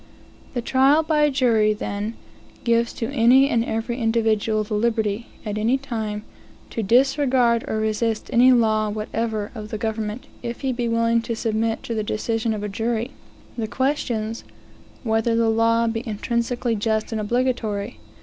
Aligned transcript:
The 0.55 0.63
trial 0.63 1.03
by 1.03 1.29
jury, 1.29 1.73
then, 1.73 2.15
gives 2.63 2.91
to 2.93 3.11
any 3.11 3.47
and 3.47 3.63
every 3.63 3.99
individual 4.01 4.63
the 4.63 4.73
liberty, 4.73 5.27
at 5.45 5.59
any 5.59 5.77
time, 5.77 6.23
to 6.71 6.81
disregard 6.81 7.63
or 7.67 7.77
resist 7.79 8.27
any 8.33 8.51
law 8.51 8.89
whatever 8.89 9.51
of 9.53 9.69
the 9.69 9.77
government, 9.77 10.25
if 10.41 10.61
he 10.61 10.73
be 10.73 10.87
willing 10.87 11.21
to 11.21 11.35
submit 11.35 11.83
to 11.83 11.93
the 11.93 12.01
decision 12.01 12.55
of 12.55 12.63
a 12.63 12.67
jury, 12.67 13.11
the 13.55 13.67
questions, 13.67 14.43
whether 15.03 15.35
the 15.35 15.49
law 15.51 15.85
be 15.85 16.01
intrinsically 16.07 16.75
just 16.75 17.11
and 17.11 17.21
obligatory? 17.21 17.99